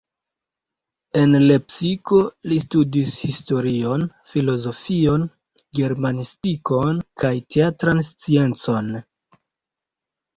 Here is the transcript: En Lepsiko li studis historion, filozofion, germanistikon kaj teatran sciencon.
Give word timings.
En 1.23 1.33
Lepsiko 1.41 2.21
li 2.51 2.55
studis 2.63 3.11
historion, 3.25 4.05
filozofion, 4.29 5.25
germanistikon 5.81 7.03
kaj 7.25 7.31
teatran 7.57 8.03
sciencon. 8.09 8.91